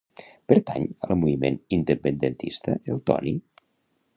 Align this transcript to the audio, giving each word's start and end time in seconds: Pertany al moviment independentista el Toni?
Pertany 0.51 0.87
al 1.07 1.13
moviment 1.19 1.59
independentista 1.77 2.79
el 2.95 3.03
Toni? 3.11 3.35